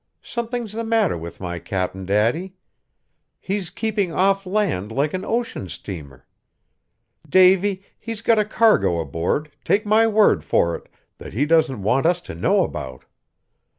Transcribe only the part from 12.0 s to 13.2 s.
us to know about.